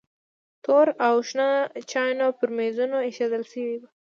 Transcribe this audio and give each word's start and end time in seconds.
تور 0.63 0.87
او 1.07 1.15
شنه 1.29 1.49
چایونه 1.91 2.25
پر 2.37 2.49
میزونو 2.57 2.97
ایښودل 3.05 3.43
شوي 3.51 3.75
وو. 3.79 3.87